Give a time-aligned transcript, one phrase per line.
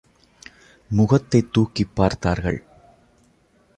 [0.89, 2.63] முகத்தைத் தூக்கிப் பார்த்தார்கள்.